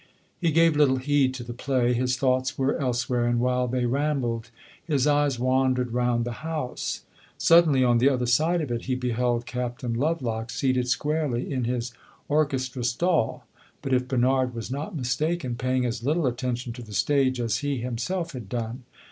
[0.39, 4.49] He gave little heed to the play; his thoughts were elsewhere, and, while they rambled,
[4.83, 7.01] his eyes wandered round the house.
[7.37, 11.93] Suddenly, on the other side of it, he beheld Captain Lovelock, seated squarely in his
[12.27, 13.45] orchestra stall,
[13.83, 17.77] but, if Bernard was not mistaken, paying as little attention to the stage as he
[17.77, 18.81] himself had done.